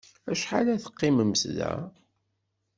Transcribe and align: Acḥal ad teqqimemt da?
Acḥal 0.31 0.67
ad 0.73 0.79
teqqimemt 0.81 1.43
da? 1.57 1.73